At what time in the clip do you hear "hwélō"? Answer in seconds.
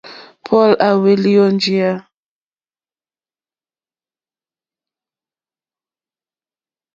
0.99-1.43